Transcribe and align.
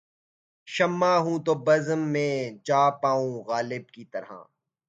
شمع 0.67 1.13
ہوں‘ 1.17 1.37
تو 1.45 1.53
بزم 1.65 2.01
میں 2.13 2.33
جا 2.63 2.89
پاؤں 3.01 3.31
غالب 3.43 3.89
کی 3.89 4.05
طرح 4.05 4.31